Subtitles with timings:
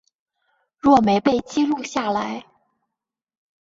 [0.79, 2.43] 若没被记录下来